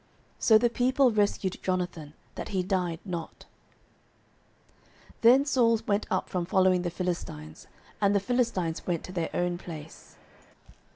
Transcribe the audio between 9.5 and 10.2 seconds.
place.